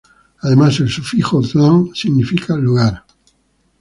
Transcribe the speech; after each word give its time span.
Además, 0.39 0.79
el 0.79 0.89
sufijo 0.89 1.41
-tlan 1.43 1.93
significa 1.93 2.55
lugar. 2.57 3.05